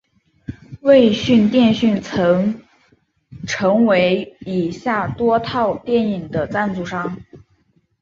[0.81, 2.63] 卫讯电讯曾
[3.45, 7.21] 成为以下多套电影的赞助商。